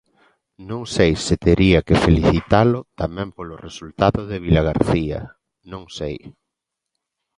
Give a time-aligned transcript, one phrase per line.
[0.69, 5.19] Non sei se tería que felicitalo tamén polo resultado de Vilagarcía,
[5.71, 6.17] non sei.